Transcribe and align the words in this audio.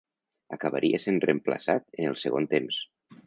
Acabaria 0.55 0.99
sent 1.03 1.19
reemplaçat 1.27 1.85
en 1.99 2.09
el 2.13 2.19
segon 2.25 2.49
temps. 2.57 2.81